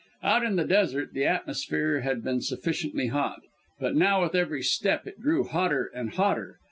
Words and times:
Out 0.23 0.43
in 0.43 0.55
the 0.55 0.63
desert 0.65 1.13
the 1.13 1.25
atmosphere 1.25 1.99
had 1.99 2.23
been 2.23 2.41
sufficiently 2.41 3.09
hot, 3.09 3.43
but 3.79 3.95
now 3.95 4.23
with 4.23 4.33
every 4.33 4.63
step 4.63 5.05
it 5.05 5.21
grew 5.21 5.43
hotter 5.43 5.91
and 5.93 6.11
hotter. 6.15 6.57